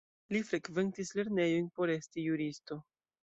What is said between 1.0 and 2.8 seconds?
lernejojn por esti juristo.